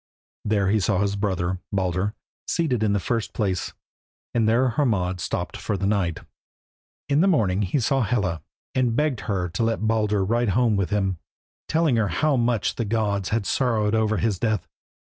There 0.43 0.69
he 0.69 0.79
saw 0.79 0.99
his 1.01 1.15
brother, 1.15 1.59
Baldur, 1.71 2.15
seated 2.47 2.81
in 2.81 2.93
the 2.93 2.99
first 2.99 3.33
place, 3.33 3.73
and 4.33 4.49
there 4.49 4.69
Hermod 4.69 5.19
stopped 5.21 5.63
the 5.67 5.85
night. 5.85 6.21
In 7.07 7.21
the 7.21 7.27
morning 7.27 7.61
he 7.61 7.79
saw 7.79 8.01
Hela, 8.01 8.41
and 8.73 8.95
begged 8.95 9.19
her 9.29 9.47
to 9.49 9.61
let 9.61 9.87
Baldur 9.87 10.25
ride 10.25 10.49
home 10.57 10.75
with 10.75 10.89
him, 10.89 11.19
telling 11.67 11.97
her 11.97 12.07
how 12.07 12.35
much 12.35 12.77
the 12.77 12.83
gods 12.83 13.29
had 13.29 13.45
sorrowed 13.45 13.93
over 13.93 14.17
his 14.17 14.39
death. 14.39 14.67